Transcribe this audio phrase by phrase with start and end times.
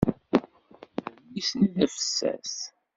[1.25, 2.55] Adlis-nni d afessas.